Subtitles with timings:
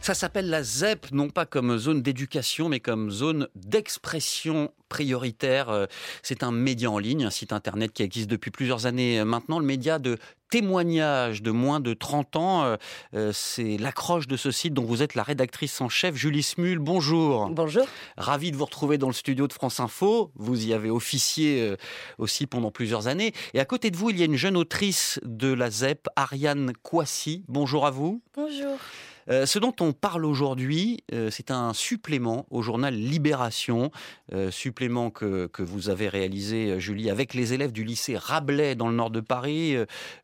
[0.00, 5.70] Ça s'appelle la ZEP, non pas comme zone d'éducation, mais comme zone d'expression prioritaire.
[5.70, 5.86] Euh,
[6.22, 9.58] c'est un média en ligne, un site internet qui existe depuis plusieurs années maintenant.
[9.58, 10.18] Le média de
[10.50, 12.76] témoignage de moins de 30 ans, euh,
[13.14, 16.16] euh, c'est l'accroche de ce site dont vous êtes la rédactrice en chef.
[16.16, 17.48] Julie Smul, bonjour.
[17.50, 17.86] Bonjour.
[18.18, 20.32] Ravi de vous retrouver dans le studio de France Info.
[20.34, 21.76] Vous y avez officié
[22.18, 23.32] aussi pendant plusieurs années.
[23.54, 26.72] Et à côté de vous, il y a une jeune autrice de la ZEP, Ariane
[26.82, 27.44] Kouassi.
[27.48, 28.20] Bonjour à vous.
[28.34, 28.76] Bonjour.
[29.28, 33.90] Euh, ce dont on parle aujourd'hui, euh, c'est un supplément au journal Libération,
[34.32, 38.88] euh, supplément que, que, vous avez réalisé, Julie, avec les élèves du lycée Rabelais dans
[38.88, 39.76] le nord de Paris.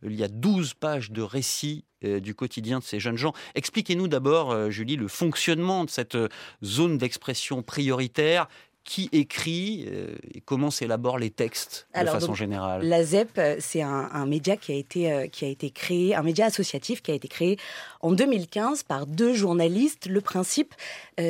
[0.03, 3.33] il y a 12 pages de récits du quotidien de ces jeunes gens.
[3.55, 6.17] Expliquez-nous d'abord, Julie, le fonctionnement de cette
[6.63, 8.49] zone d'expression prioritaire
[8.87, 12.87] qui écrit euh, et comment s'élaborent les textes de façon générale?
[12.87, 16.23] La ZEP, euh, c'est un, média qui a, été, euh, qui a été créé, un
[16.23, 17.59] média associatif qui a été créé
[18.01, 20.07] en 2015 par deux journalistes.
[20.07, 20.75] Le principe,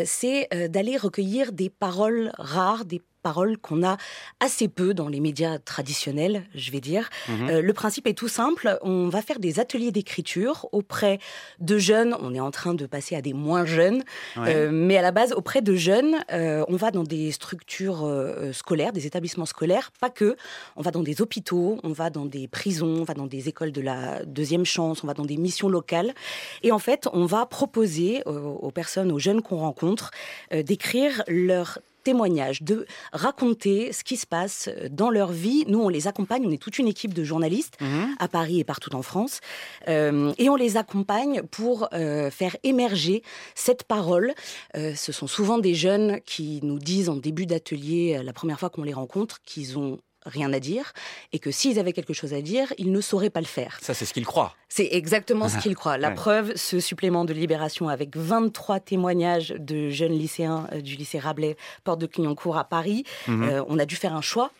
[0.05, 3.97] c'est d'aller recueillir des paroles rares, des parole qu'on a
[4.39, 7.11] assez peu dans les médias traditionnels, je vais dire.
[7.29, 7.51] Mhm.
[7.51, 8.79] Euh, le principe est tout simple.
[8.83, 11.19] On va faire des ateliers d'écriture auprès
[11.59, 12.15] de jeunes.
[12.21, 14.05] On est en train de passer à des moins jeunes,
[14.37, 18.09] euh, mais à la base, auprès de jeunes, euh, on va dans des structures
[18.53, 20.37] scolaires, des établissements scolaires, pas que.
[20.77, 23.73] On va dans des hôpitaux, on va dans des prisons, on va dans des écoles
[23.73, 26.15] de la deuxième chance, on va dans des missions locales.
[26.63, 30.13] Et en fait, on va proposer aux personnes, aux jeunes qu'on rencontre,
[30.53, 35.65] d'écrire leur témoignages, de raconter ce qui se passe dans leur vie.
[35.67, 38.15] Nous, on les accompagne, on est toute une équipe de journalistes mhm.
[38.21, 39.41] à Paris et partout en France,
[39.89, 43.25] euh, et on les accompagne pour euh, faire émerger
[43.57, 44.35] cette parole.
[44.77, 48.71] Euh, ce sont souvent des jeunes qui nous disent en début d'atelier, la première fois
[48.71, 50.93] qu'on les rencontre, qu'ils ont rien à dire
[51.33, 53.79] et que s'ils avaient quelque chose à dire, ils ne sauraient pas le faire.
[53.81, 54.55] Ça, c'est ce qu'ils croient.
[54.69, 55.97] C'est exactement ce qu'ils croient.
[55.97, 61.19] La preuve, ce supplément de libération avec 23 témoignages de jeunes lycéens euh, du lycée
[61.19, 63.05] Rabelais, porte de Clignancourt à Paris.
[63.27, 63.43] Mhm.
[63.43, 64.51] Euh, on a dû faire un choix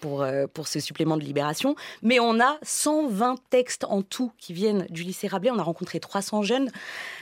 [0.00, 1.74] pour, pour ce supplément de libération.
[2.02, 5.50] Mais on a 120 textes en tout qui viennent du lycée Rabelais.
[5.50, 6.70] On a rencontré 300 jeunes.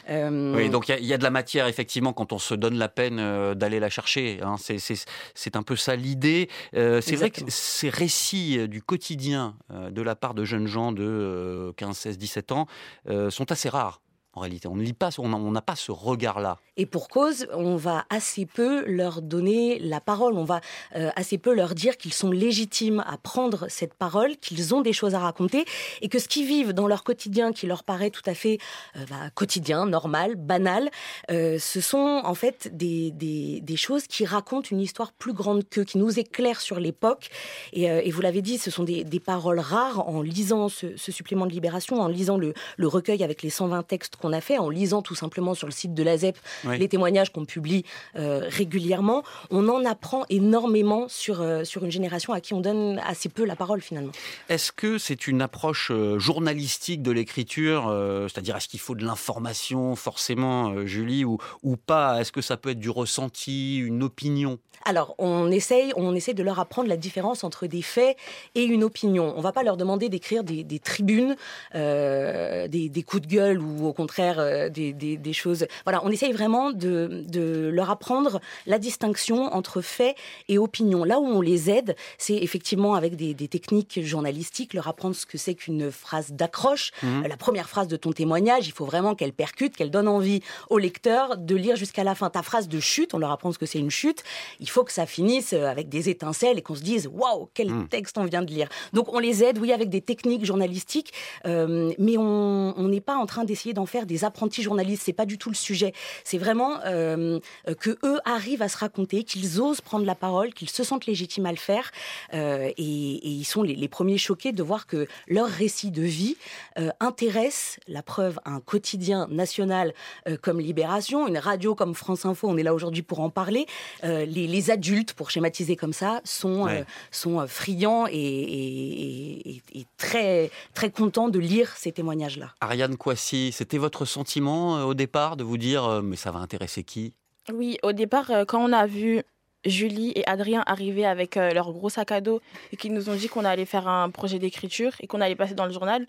[0.08, 3.54] Oui, donc il y, a de la matière, effectivement, quand on se donne la peine
[3.54, 4.40] d'aller la chercher.
[4.42, 4.56] Hein.
[4.58, 6.48] C'est un peu ça l'idée.
[6.72, 11.96] c'est vrai que ces récits du quotidien de la part de jeunes gens de 15,
[11.96, 12.66] 16, 17 ans
[13.08, 14.00] euh, sont assez rares
[14.34, 14.68] en réalité.
[14.68, 16.58] On ne lit pas, on n'a pas ce regard-là.
[16.76, 20.60] Et pour cause, on va assez peu leur donner la parole, on va
[20.94, 24.92] euh, assez peu leur dire qu'ils sont légitimes à prendre cette parole, qu'ils ont des
[24.92, 25.64] choses à raconter,
[26.00, 28.58] et que ce qu'ils vivent dans leur quotidien, qui leur paraît tout à fait
[28.96, 30.90] euh, bah, quotidien, normal, banal,
[31.30, 35.98] euh, ce sont en fait des, choses qui racontent une histoire plus grande qu'eux, qui
[35.98, 37.30] nous éclairent sur l'époque.
[37.72, 42.00] Et, vous l'avez dit, ce sont des, paroles rares en lisant ce, supplément de libération,
[42.00, 45.14] en lisant le, le recueil avec les 120 textes qu'on a fait, en lisant tout
[45.14, 47.84] simplement sur le site de la ZEP les témoignages qu'on publie
[48.16, 53.00] euh, régulièrement, on en apprend énormément sur, euh, sur une génération à qui on donne
[53.06, 54.12] assez peu la parole finalement.
[54.48, 57.84] Est-ce que c'est une approche euh, journalistique de l'écriture,
[58.28, 62.20] c'est-à-dire est-ce qu'il faut de l'information forcément, Julie, ou, ou pas?
[62.20, 64.58] Est-ce que ça peut être du ressenti, une opinion?
[64.84, 68.16] Alors, on essaye, on essaye de leur apprendre la différence entre des faits
[68.54, 69.34] et une opinion.
[69.36, 71.36] On va pas leur demander d'écrire des, des, tribunes,
[71.74, 75.66] des, des, coups de gueule ou au contraire euh, des, choses.
[75.84, 80.16] Voilà, on essaye vraiment de, leur apprendre la distinction entre fait
[80.48, 81.04] et opinion.
[81.04, 85.38] Là où on les aide, c'est effectivement avec des, techniques journalistiques, leur apprendre ce que
[85.38, 86.90] c'est qu'une phrase d'accroche.
[87.02, 87.26] Mhm.
[87.26, 90.78] La première phrase de ton témoignage, il faut vraiment qu'elle percute, qu'elle donne envie au
[90.78, 92.30] lecteur de lire jusqu'à la fin.
[92.30, 94.22] Ta phrase de chute, on leur apprend ce que c'est une chute.
[94.60, 97.88] Il faut que ça finisse avec des étincelles et qu'on se dise waouh, quel mhm.
[97.88, 98.68] texte on vient de lire.
[98.92, 101.12] Donc on les aide, oui, avec des techniques journalistiques,
[101.46, 105.02] euh, mais on n'est pas en train d'essayer d'en faire des apprentis journalistes.
[105.04, 105.92] C'est pas du tout le sujet.
[106.24, 107.40] C'est vraiment euh,
[107.80, 111.46] que eux arrivent à se raconter, qu'ils osent prendre la parole, qu'ils se sentent légitimes
[111.46, 111.90] à le faire.
[112.34, 116.36] Euh, et, ils sont les, premiers choqués de voir que leur récit de vie
[116.78, 119.94] euh, intéresse, la preuve, un quotidien national
[120.42, 122.48] comme Libération, une radio comme France Info.
[122.48, 123.66] On est là aujourd'hui pour en parler.
[124.02, 126.68] Les, adultes, pour schématiser comme ça, sont
[127.10, 132.54] sont friands et, et, très très contents de lire ces témoignages-là.
[132.60, 136.30] Ariane Kouassi, c'était votre votre sentiment euh, au départ de vous dire euh, mais ça
[136.30, 137.12] va intéresser qui?
[137.52, 139.22] Oui, au départ, euh, quand on a vu
[139.64, 142.40] Julie et Adrien arriver avec leur gros sac à dos
[142.72, 145.54] et qu'ils nous ont dit qu'on allait faire un projet d'écriture et qu'on allait passer
[145.54, 146.06] dans le journal,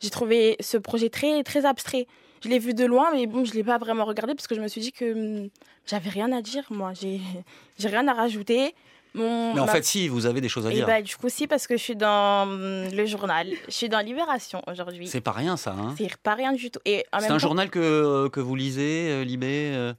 [0.00, 2.06] j'ai trouvé ce projet très, très abstrait.
[2.42, 4.60] Je l'ai vu de loin, mais bon, je l'ai pas vraiment regardé parce que je
[4.60, 5.48] me suis dit que hum,
[5.86, 6.92] j'avais rien à dire, moi.
[6.92, 8.74] J'ai rien à rajouter.
[9.14, 10.86] Mon, Mais en ma- fait, si, vous avez des choses à Et dire.
[10.86, 13.48] bah, du coup, si, parce que je suis dans hum, le journal.
[13.66, 15.08] Je suis dans Libération aujourd'hui.
[15.08, 15.72] C'est pas rien, ça.
[15.72, 16.80] Hein C'est pas rien du tout.
[16.86, 19.92] C'est un temps, journal que, que vous lisez, euh, Libé euh,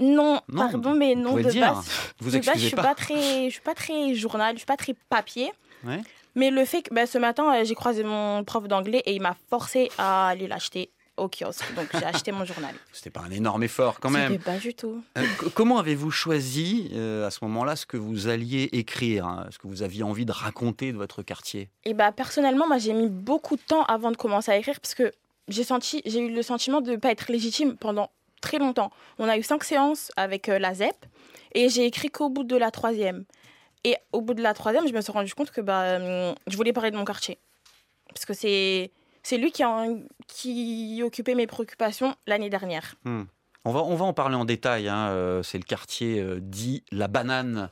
[0.00, 1.74] Non, Non, pardon, mais non, de dire.
[1.74, 1.86] base.
[2.20, 2.82] Vous de base, je suis pas.
[2.82, 5.52] pas très, je suis pas très journal, je suis pas très papier.
[5.84, 6.00] Ouais.
[6.34, 9.22] Mais le fait que bah, ce matin, euh, j'ai croisé mon prof d'anglais et il
[9.22, 10.90] m'a forcé à aller l'acheter
[11.20, 11.74] au kiosque.
[11.74, 12.74] Donc j'ai acheté mon journal.
[12.92, 14.38] C'était pas un énorme effort quand même.
[14.38, 15.02] Pas du tout.
[15.18, 15.24] Euh,
[15.54, 19.68] comment avez-vous choisi euh, à ce moment-là ce que vous alliez écrire, hein, ce que
[19.68, 21.68] vous aviez envie de raconter de votre quartier?
[21.84, 24.94] Et bah personnellement, moi j'ai mis beaucoup de temps avant de commencer à écrire parce
[24.94, 25.12] que
[25.48, 28.90] j'ai senti, j'ai eu le sentiment de ne pas être légitime pendant très longtemps.
[29.18, 31.06] On a eu cinq séances avec euh, la ZEP
[31.54, 33.24] et j'ai écrit qu'au bout de la troisième.
[33.84, 36.56] Et au bout de la troisième, je me suis rendu compte que bah, hum, je
[36.56, 37.38] voulais parler de mon quartier.
[38.08, 38.90] Parce que c'est,
[39.22, 42.94] c'est lui qui, occupait mes préoccupations l'année dernière.
[43.04, 43.22] Hmm.
[43.64, 44.88] on, va, on va en parler en détail.
[44.88, 47.70] hein, euh, C'est le quartier euh, dit La Banane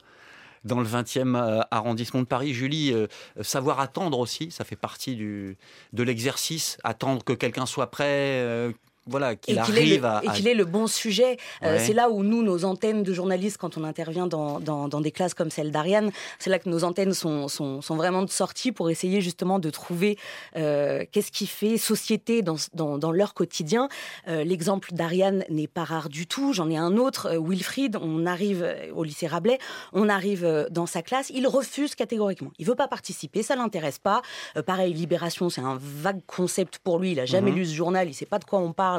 [0.64, 2.52] dans le 20e euh, arrondissement de Paris.
[2.52, 2.92] Julie,
[3.40, 5.56] savoir attendre aussi, ça fait partie du,
[5.92, 6.78] de l'exercice.
[6.84, 8.74] Attendre que quelqu'un soit prêt,
[9.08, 10.20] voilà, et qu'il arrive le- à...
[10.24, 11.36] et qu'il ait le bon sujet.
[11.62, 15.00] Euh, c'est là où nous, nos antennes de journalistes, quand on intervient dans, dans, dans
[15.00, 18.30] des classes comme celle d'Ariane, c'est là que nos antennes sont, sont, sont vraiment de
[18.30, 20.18] sortie pour essayer justement de trouver
[20.56, 23.88] euh, qu'est-ce qui fait société dans, dans, dans leur quotidien.
[24.28, 26.52] Euh, L'exemple d'Ariane n'est pas rare du tout.
[26.52, 27.96] J'en ai un autre, Wilfried.
[28.00, 29.58] On arrive au lycée Rabelais,
[29.92, 32.50] on arrive dans sa classe, il refuse catégoriquement.
[32.58, 34.22] Il veut pas participer, ça l'intéresse pas.
[34.66, 37.12] Pareil, Libération, c'est un vague concept pour lui.
[37.12, 37.56] Il a jamais Mhm.
[37.56, 38.97] lu ce journal, il sait pas de quoi on parle.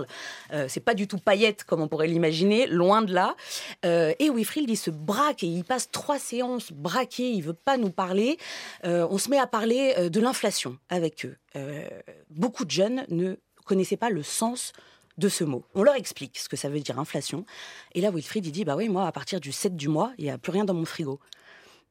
[0.53, 3.35] Euh, c'est pas du tout paillette comme on pourrait l'imaginer, loin de là.
[3.85, 7.77] Euh, et Wilfried, il se braque et il passe trois séances braquées, il veut pas
[7.77, 8.37] nous parler.
[8.85, 11.37] Euh, on se met à parler de l'inflation avec eux.
[12.29, 13.35] Beaucoup de jeunes ne
[13.65, 14.73] connaissaient pas le sens
[15.17, 15.65] de ce mot.
[15.75, 17.45] On leur explique ce que ça veut dire inflation.
[17.93, 20.23] Et là, Wilfried, il dit, bah oui, moi, à partir du 7 du mois, il
[20.23, 21.19] n'y a plus rien dans mon frigo.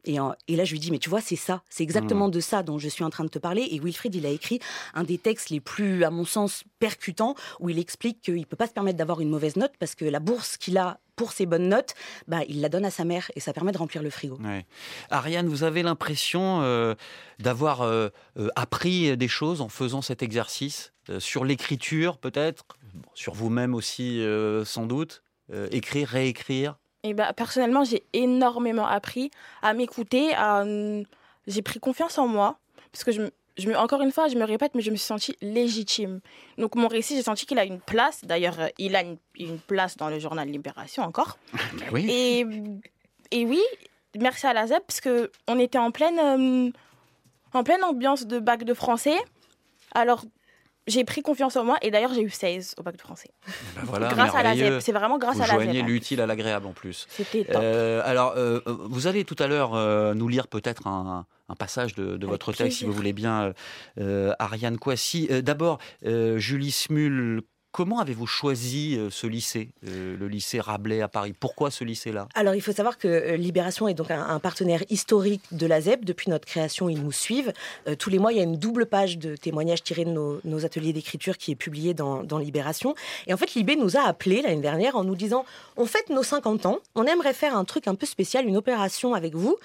[0.05, 2.41] Et, en- et là, je lui dis, mais tu vois, c'est ça, c'est exactement de
[2.41, 3.67] ça dont je suis en train de te parler.
[3.71, 4.61] Et Wilfried, il a écrit
[4.95, 8.57] un des textes les plus, à mon sens, percutants, où il explique qu'il ne peut
[8.57, 11.47] pas se permettre d'avoir une mauvaise note parce que la bourse qu'il a pour ses
[11.47, 11.95] bonnes notes,
[12.29, 14.39] bah, il la donne à sa mère et ça permet de remplir le frigo.
[14.41, 14.65] Ouais.
[15.11, 16.95] Ariane, vous avez l'impression euh,
[17.41, 18.09] d'avoir euh,
[18.39, 22.65] euh, appris des choses en faisant cet exercice euh, sur l'écriture peut-être,
[22.95, 24.25] Bon, sur vous-même aussi
[24.65, 25.23] sans doute,
[25.71, 26.79] écrire, réécrire?
[27.05, 29.31] Et bah, personnellement, j'ai énormément appris
[29.63, 30.35] à m'écouter.
[30.35, 30.63] À...
[30.63, 31.05] hum,
[31.47, 32.59] J'ai pris confiance en moi.
[32.93, 34.97] Parce que, je, me- je me, encore une fois, je me répète, mais je me
[34.97, 36.21] suis sentie légitime.
[36.59, 38.25] Donc, mon récit, j'ai senti qu'il a une place.
[38.25, 41.39] D'ailleurs, euh, il a une, une place dans le journal Libération encore.
[41.79, 42.07] Ben oui.
[42.11, 42.47] Et,
[43.31, 43.61] et oui,
[44.19, 46.71] merci à la ZEP, parce qu'on était en pleine, euh,
[47.53, 49.17] en pleine ambiance de bac de français.
[49.95, 50.25] Alors,
[50.89, 53.31] j'ai pris confiance en moi et d'ailleurs, j'ai eu 16 au bac de français.
[53.77, 54.57] Ben voilà, grâce à la.
[54.57, 54.81] ZEP.
[54.81, 55.87] C'est vraiment grâce Vous à la joignez ZEP.
[55.87, 57.07] l'utile à l'agréable en plus.
[57.09, 57.61] C'était top.
[57.63, 61.55] Euh, alors, euh, euh, vous allez tout à l'heure euh, nous lire peut-être un, un
[61.55, 63.53] passage de, votre texte, si vous voulez bien,
[64.39, 64.79] Ariane.
[64.87, 67.43] Euh, D'abord, Julie Smul,
[67.73, 71.35] comment avez-vous choisi euh, ce lycée, euh, le lycée Rabelais à Paris?
[71.39, 72.29] Pourquoi ce lycée-là?
[72.35, 75.81] Alors, il faut savoir que euh, Libération est donc un, un partenaire historique de la
[75.81, 76.05] ZEP.
[76.05, 77.53] Depuis notre création, ils nous suivent.
[77.87, 80.41] Euh, tous les mois, il y a une double page de témoignages tirés de nos,
[80.45, 82.95] nos ateliers d'écriture qui est publiée dans, dans Libération.
[83.27, 85.45] Et en fait, Libé nous a appelés l'année dernière en nous disant
[85.77, 89.15] On fête nos 50 ans, on aimerait faire un truc un peu spécial, une opération
[89.15, 89.57] avec vous.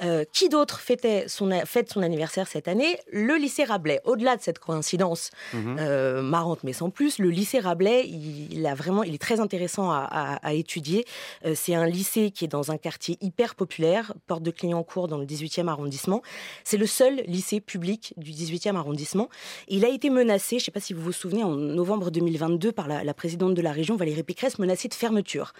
[0.00, 2.98] Euh, qui d'autre fêtait son, fête son anniversaire cette année?
[3.12, 4.00] Le lycée Rabelais.
[4.04, 5.76] Au-delà de cette coïncidence Mhm.
[5.80, 9.90] euh, marrante, mais sans plus, le lycée Rabelais, il, a vraiment, il est très intéressant
[9.90, 11.04] à, à- à étudier.
[11.44, 15.18] Euh, c'est un lycée qui est dans un quartier hyper populaire, porte de Clignancourt dans
[15.18, 16.22] le 18e arrondissement.
[16.64, 19.28] C'est le seul lycée public du 18e arrondissement.
[19.68, 22.72] Il a été menacé, je ne sais pas si vous vous souvenez, en novembre 2022
[22.72, 25.52] par la, la présidente de la région, Valérie Pécresse, menacée de fermeture.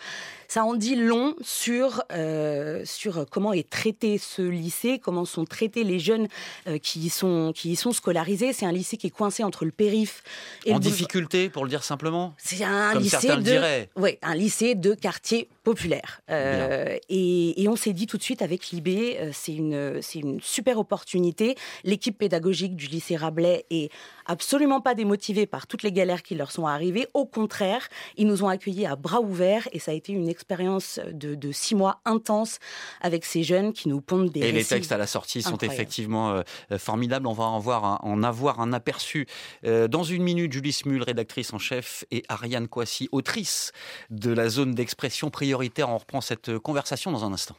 [0.48, 5.84] Ça en dit long sur, euh, sur comment est traité ce lycée, comment sont traités
[5.84, 6.28] les jeunes
[6.66, 8.52] euh, qui, y sont, qui y sont scolarisés.
[8.52, 10.22] C'est un lycée qui est coincé entre le périph'
[10.64, 14.34] et En le difficulté, pour le dire simplement C'est un Comme lycée de oui, un
[14.34, 16.20] lycée de quartier populaire.
[16.30, 20.40] Euh, et, et on s'est dit tout de suite avec Libé, euh, c'est une, une
[20.40, 21.56] super opportunité.
[21.84, 23.90] L'équipe pédagogique du lycée Rabelais est
[24.24, 27.06] absolument pas démotivée par toutes les galères qui leur sont arrivées.
[27.12, 31.00] Au contraire, ils nous ont accueillis à bras ouverts et ça a été une expérience
[31.12, 32.58] de, de six mois intense
[33.02, 36.30] avec ces jeunes qui nous pondent des Et les textes à la sortie sont effectivement
[36.30, 37.26] euh, formidables.
[37.26, 39.26] On va en, voir un- en avoir un aperçu.
[39.64, 43.72] Euh, dans une minute, Julie Smul, rédactrice en chef, et Ariane Kouassi, autrice
[44.10, 45.57] de la zone d'expression prioritaire.
[45.60, 47.56] On reprend cette conversation dans un instant.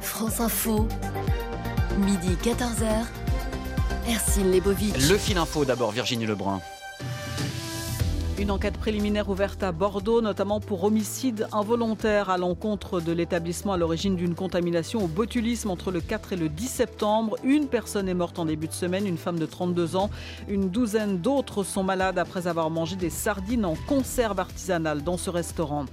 [0.00, 0.88] France Info,
[1.98, 3.04] midi 14h.
[4.08, 5.10] Ercine Lebovitch.
[5.10, 6.62] Le fil info d'abord, Virginie Lebrun.
[8.38, 13.76] Une enquête préliminaire ouverte à Bordeaux, notamment pour homicide involontaire à l'encontre de l'établissement à
[13.76, 17.36] l'origine d'une contamination au botulisme entre le 4 et le 10 septembre.
[17.42, 20.08] Une personne est morte en début de semaine, une femme de 32 ans.
[20.46, 25.30] Une douzaine d'autres sont malades après avoir mangé des sardines en conserve artisanale dans ce
[25.30, 25.86] restaurant.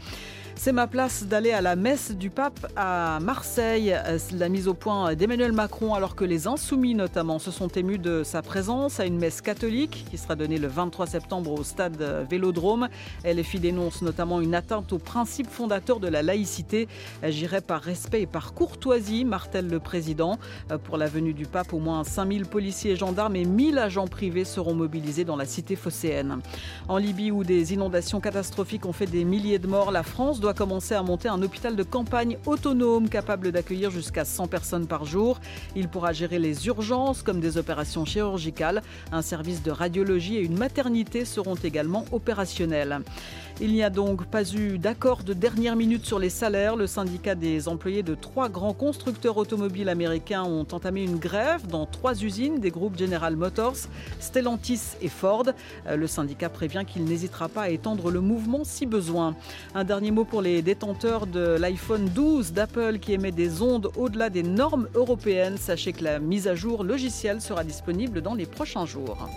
[0.57, 3.95] C'est ma place d'aller à la messe du pape à Marseille.
[4.33, 8.24] La mise au point d'Emmanuel Macron, alors que les insoumis notamment se sont émus de
[8.24, 12.88] sa présence à une messe catholique qui sera donnée le 23 septembre au stade Vélodrome.
[13.24, 16.88] LFI dénonce notamment une atteinte aux principes fondateurs de la laïcité.
[17.21, 20.39] Agirait par respect et par courtoisie, martèle le président.
[20.85, 24.45] Pour la venue du pape, au moins 5000 policiers et gendarmes et 1000 agents privés
[24.45, 26.39] seront mobilisés dans la cité phocéenne.
[26.88, 30.54] En Libye, où des inondations catastrophiques ont fait des milliers de morts, la France doit
[30.54, 35.40] commencer à monter un hôpital de campagne autonome capable d'accueillir jusqu'à 100 personnes par jour.
[35.75, 38.84] Il pourra gérer les urgences comme des opérations chirurgicales.
[39.12, 43.00] Un service de radiologie et une maternité seront également opérationnels.
[43.62, 46.75] Il n'y a donc pas eu d'accord de dernière minute sur les salaires.
[46.75, 51.85] Le syndicat des employés de trois grands constructeurs automobiles américains ont entamé une grève dans
[51.85, 53.77] trois usines des groupes General Motors,
[54.19, 55.45] Stellantis et Ford.
[55.88, 59.35] Euh, le syndicat prévient qu'il n'hésitera pas à étendre le mouvement si besoin.
[59.74, 64.29] Un dernier mot pour les détenteurs de l'iPhone 12 d'Apple qui émet des ondes au-delà
[64.29, 65.57] des normes européennes.
[65.57, 69.29] Sachez que la mise à jour logicielle sera disponible dans les prochains jours.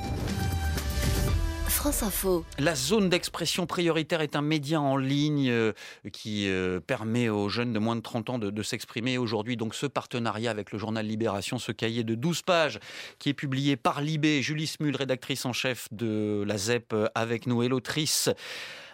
[1.79, 2.45] France Info.
[2.59, 5.73] La zone d'expression prioritaire est un média en ligne euh,
[6.13, 9.17] qui euh, permet aux jeunes de moins de 30 ans de, de s'exprimer.
[9.17, 12.81] Aujourd'hui, donc, ce partenariat avec le journal Libération, ce cahier de 12 pages
[13.21, 17.47] qui est publié par Libé, Julie Smul, rédactrice en chef de la ZEP euh, avec
[17.47, 18.29] nous et l'autrice.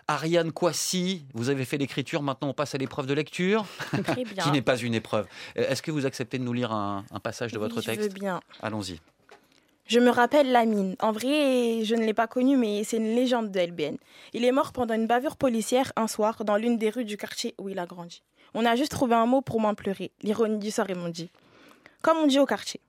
[0.06, 3.64] Ariane Coissy, vous avez fait l'écriture, maintenant on passe à l'épreuve de lecture,
[4.04, 4.24] Très bien.
[4.44, 5.26] qui n'est pas une épreuve.
[5.56, 8.08] Est-ce que vous acceptez de nous lire un, un passage de votre Oui, je texte?
[8.08, 8.40] veux bien.
[8.60, 9.00] Allons-y.
[9.86, 10.96] Je me rappelle Lamine.
[11.00, 13.96] En vrai, je ne l'ai pas connu, mais c'est une légende de LBN.
[14.32, 17.54] Il est mort pendant une bavure policière un soir dans l'une des rues du quartier
[17.58, 18.22] où il a grandi.
[18.54, 20.10] On a juste trouvé un mot pour moins pleurer.
[20.22, 21.30] L'ironie du sort, ils m'ont dit.
[22.00, 22.80] Comme on dit au quartier.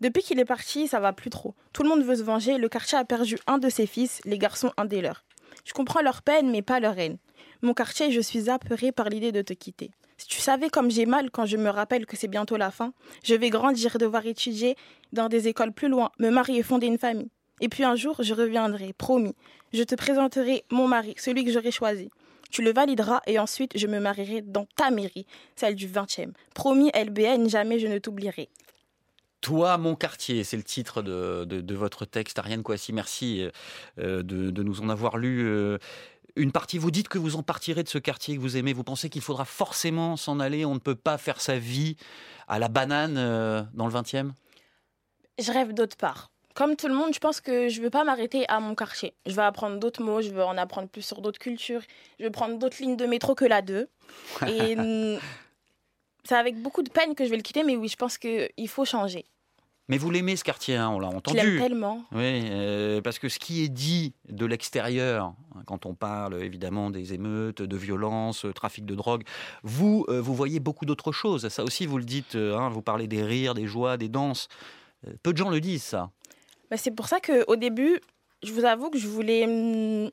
[0.00, 1.54] Depuis qu'il est parti, ça va plus trop.
[1.72, 2.56] Tout le monde veut se venger.
[2.56, 5.24] Le quartier a perdu un de ses fils, les garçons un des leurs.
[5.64, 7.18] Je comprends leur peine, mais pas leur haine.
[7.62, 9.90] Mon quartier, je suis apeurée par l'idée de te quitter.
[10.28, 12.92] Tu savais comme j'ai mal quand je me rappelle que c'est bientôt la fin,
[13.24, 14.76] je vais grandir, devoir étudier
[15.12, 17.28] dans des écoles plus loin, me marier fonder une famille.
[17.60, 19.34] Et puis un jour, je reviendrai, promis.
[19.72, 22.10] Je te présenterai mon mari, celui que j'aurai choisi.
[22.50, 25.26] Tu le valideras et ensuite je me marierai dans ta mairie,
[25.56, 26.32] celle du 20e.
[26.54, 28.50] Promis, LBN, jamais je ne t'oublierai.
[29.40, 32.38] Toi, mon quartier, c'est le titre de, de- votre texte.
[32.38, 33.48] Ariane Coissy, merci
[33.98, 35.78] euh, de, de nous en avoir lu euh,
[36.36, 36.78] une partie.
[36.78, 38.72] Vous dites que vous en partirez de ce quartier que vous aimez.
[38.72, 40.64] Vous pensez qu'il faudra forcément s'en aller.
[40.64, 41.96] On ne peut pas faire sa vie
[42.48, 44.30] à la banane euh, dans le 20e
[45.38, 46.30] Je rêve d'autre part.
[46.54, 49.14] Comme tout le monde, je pense que je ne veux pas m'arrêter à mon quartier.
[49.24, 51.80] Je vais apprendre d'autres mots, je veux en apprendre plus sur d'autres cultures,
[52.18, 53.88] je veux prendre d'autres lignes de métro que la 2.
[54.48, 55.18] Et hum,
[56.24, 58.68] c'est avec beaucoup de peine que je vais le quitter, mais oui, je pense qu'il
[58.68, 59.24] faut changer.
[59.88, 61.58] Mais vous l'aimez ce quartier, hein, on l'a Je l'aime entendu.
[61.58, 62.04] tellement.
[62.12, 62.20] Oui,
[62.50, 67.14] euh, parce que ce qui est dit de l'extérieur, hein, quand on parle évidemment des
[67.14, 69.24] émeutes, de violences, euh, trafic de drogue,
[69.64, 71.48] vous, euh, vous voyez beaucoup d'autres choses.
[71.48, 74.48] Ça aussi, vous le dites, hein, vous parlez des rires, des joies, des danses.
[75.06, 76.10] Euh, Peu de gens le disent, ça.
[76.70, 78.00] Bah, c'est pour ça qu'au début,
[78.44, 80.10] je vous avoue que je voulais, hum,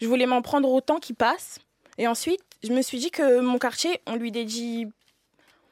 [0.00, 1.58] je voulais m'en prendre au temps qui passe.
[1.98, 4.86] Et ensuite, je me suis dit que mon quartier, on lui dédie,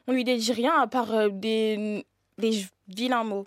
[0.07, 2.05] on lui dédie rien à part des,
[2.37, 3.45] des vilains mots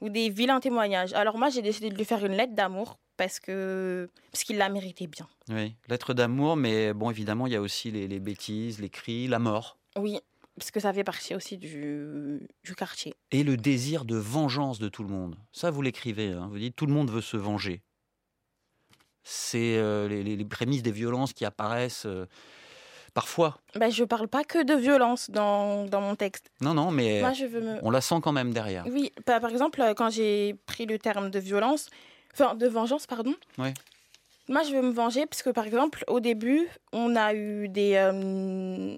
[0.00, 1.12] ou des vilains témoignages.
[1.14, 4.68] Alors moi, j'ai décidé de lui faire une lettre d'amour parce que parce qu'il la
[4.68, 5.26] méritait bien.
[5.48, 9.26] Oui, lettre d'amour, mais bon, évidemment, il y a aussi les, les bêtises, les cris,
[9.28, 9.78] la mort.
[9.96, 10.18] Oui,
[10.58, 13.14] parce que ça fait partie aussi du, du quartier.
[13.30, 15.36] Et le désir de vengeance de tout le monde.
[15.52, 16.32] Ça, vous l'écrivez.
[16.32, 16.48] hein.
[16.50, 17.82] Vous dites tout le monde veut se venger.
[19.24, 22.26] C'est euh, les, les- les prémices des violences qui apparaissent euh,
[23.16, 23.56] parfois.
[23.74, 26.50] Ben, je parle pas que de violence dans, dans mon texte.
[26.60, 28.84] Non, non, mais Moi, je veux me, on la sent quand même derrière.
[28.86, 31.88] Oui, bah, par exemple, euh, quand j'ai pris le terme de violence,
[32.34, 33.34] enfin de vengeance, pardon.
[33.56, 33.72] Ouais.
[34.48, 37.94] Moi, je veux me venger parce que, par exemple, au début, on a eu des.
[37.94, 38.94] euh,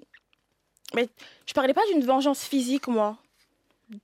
[0.95, 1.07] Mais
[1.47, 3.17] je parlais pas d'une vengeance physique, moi.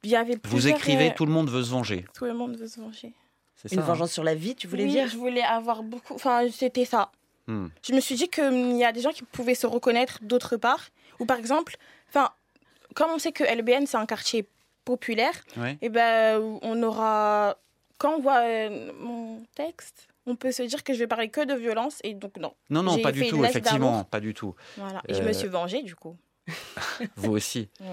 [0.03, 2.05] Il y avait Vous écrivez euh, tout le monde veut se venger.
[2.15, 3.11] Tout le monde veut se venger.
[3.57, 5.07] C'est Une ça, hein vengeance sur la vie, tu voulais oui, dire?
[5.09, 6.13] je voulais avoir beaucoup.
[6.15, 7.11] Enfin, c'était ça.
[7.47, 7.67] Hmm.
[7.87, 10.89] Je me suis dit qu'il y a des gens qui pouvaient se reconnaître d'autre part.
[11.19, 11.77] Ou par exemple,
[12.95, 14.47] comme on sait que LBN, c'est un quartier
[14.83, 15.33] populaire,
[15.81, 17.57] et ben, on aura.
[17.97, 21.45] Quand on voit euh, mon texte, on peut se dire que je vais parler que
[21.45, 22.53] de violence, et donc non.
[22.69, 24.53] Non, non, pas du tout, effectivement, pas du tout.
[24.77, 25.01] Voilà.
[25.07, 26.17] Et je Euh, me suis vengée, du coup.
[27.15, 27.69] Vous aussi.
[27.79, 27.87] Oui.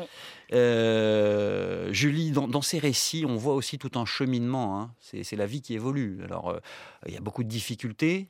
[0.83, 4.81] Euh, Julie, dans, dans ces récits, on voit aussi tout un cheminement.
[4.81, 4.95] hein.
[5.01, 6.21] C'est la vie qui évolue.
[6.25, 6.59] Alors, euh,
[7.07, 8.29] il y a beaucoup de difficultés,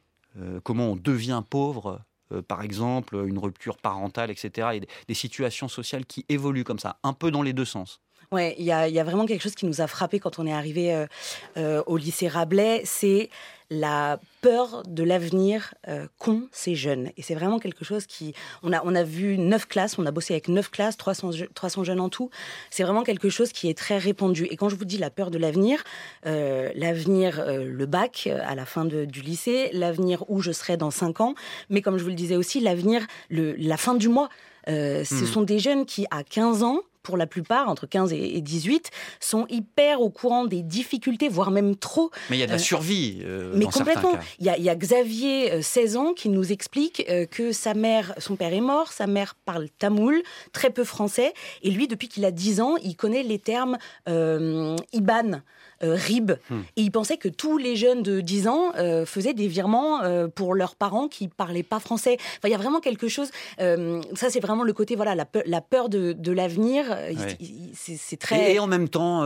[0.62, 2.00] comment on devient pauvre
[2.48, 4.68] par exemple, une rupture parentale, etc.
[4.74, 8.00] Et des situations sociales qui évoluent comme ça, un peu dans les deux sens.
[8.32, 10.94] Ouais, il y a, vraiment quelque chose qui nous a frappé quand on est arrivé
[10.94, 11.06] euh,
[11.58, 13.28] euh, au lycée Rabelais, c'est
[13.73, 17.11] la peur de l'avenir euh, qu'ont ces jeunes.
[17.17, 18.35] Et c'est vraiment quelque chose qui...
[18.62, 21.85] On a, on a vu neuf classes, on a bossé avec neuf classes, 300, 300
[21.85, 22.29] jeunes en tout.
[22.71, 24.45] C'est vraiment quelque chose qui est très répandu.
[24.50, 25.85] Et quand je vous dis la peur de l'avenir,
[26.25, 31.35] l'avenir, le bac à la fin du lycée, l'avenir où je serai dans cinq ans,
[31.71, 34.29] mais comme je vous le disais aussi, l'avenir, la fin du mois.
[34.67, 35.26] Ce hmm.
[35.26, 38.90] sont des jeunes qui, à 15 ans, pour la plupart, entre 15 et 18,
[39.21, 42.11] sont hyper au courant des difficultés, voire même trop.
[42.30, 43.21] Mais il y a de la euh, survie.
[43.25, 44.18] Euh, mais complètement.
[44.38, 48.52] Il y, a, Xavier, 16 euh, ans, qui nous explique que sa mère, son père
[48.52, 51.32] est mort, sa mère parle tamoul, très peu français,
[51.62, 55.42] et lui, depuis qu'il a 10 ans, il connaît les termes IBAN.
[55.84, 56.32] Euh, RIB.
[56.48, 56.60] Hmm.
[56.76, 60.28] Et il pensait que tous les jeunes de 10 ans euh, faisaient des virements euh,
[60.28, 62.18] pour leurs parents qui parlaient pas français.
[62.20, 63.30] Enfin, il y a vraiment quelque chose.
[63.58, 66.84] ça, c'est vraiment le côté, voilà, la peur, la peur de, de l'avenir.
[67.74, 68.54] C'est très.
[68.54, 69.22] Et, en même temps,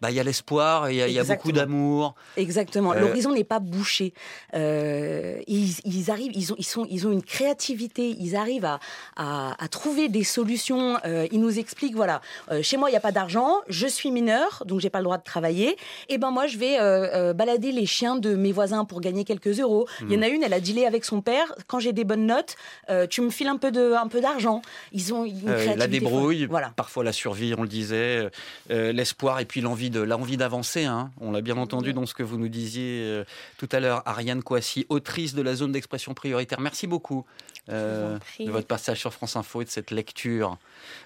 [0.00, 2.14] bah, il y a l'espoir, il y, a beaucoup d'amour.
[2.36, 2.92] Exactement.
[2.92, 4.12] L'horizon n'est pas bouché.
[4.54, 8.80] Ils, arrivent, ils ont, ils, sont, ils ont une créativité, ils arrivent à,
[9.16, 10.98] à, à trouver des solutions.
[11.04, 12.20] ils nous expliquent, voilà,
[12.62, 15.18] chez moi, il n'y a pas d'argent, je suis mineur, donc j'ai pas le droit
[15.18, 15.76] de travailler
[16.08, 19.24] eh ben moi je vais euh, euh, balader les chiens de mes voisins pour gagner
[19.24, 19.86] quelques euros.
[20.02, 21.54] Il y en a une, elle a dealé avec son père.
[21.66, 22.56] Quand j'ai des bonnes notes,
[22.90, 24.62] euh, tu me files un peu de, un peu d'argent.
[24.92, 25.78] Ils ont une créativité.
[25.78, 26.72] la débrouille, voilà.
[26.76, 28.28] parfois la survie, on le disait,
[28.68, 30.84] l'espoir et puis l'envie de, l'envie d'avancer.
[30.84, 31.10] Hein.
[31.20, 33.22] On l'a bien entendu dans ce que vous nous disiez
[33.58, 34.02] tout à l'heure.
[34.06, 36.60] Ariane Kouassi, autrice de la zone d'expression prioritaire.
[36.60, 37.24] Merci beaucoup
[37.68, 40.58] de votre passage sur France Info et de cette lecture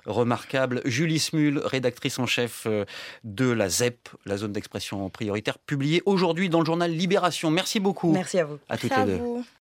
[0.06, 0.82] remarquable.
[0.84, 2.66] Julie Smul, rédactrice en chef
[3.24, 7.50] de la ZEP, la zone d'expression prioritaire, publié aujourd'hui dans le journal Libération.
[7.50, 8.12] Merci beaucoup.
[8.12, 8.58] Merci à vous.
[8.68, 9.20] À toutes les deux.